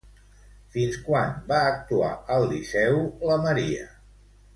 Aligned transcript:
Fins 0.75 0.95
quan 1.09 1.35
va 1.51 1.59
actuar 1.73 2.09
al 2.37 2.47
Liceu, 2.53 2.99
la 3.33 3.37
Maria? 3.45 3.87